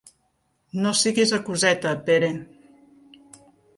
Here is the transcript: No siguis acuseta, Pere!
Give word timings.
No 0.85 0.93
siguis 1.01 1.33
acuseta, 1.39 1.93
Pere! 2.09 2.31